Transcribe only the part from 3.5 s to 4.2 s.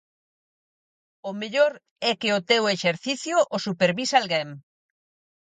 o supervise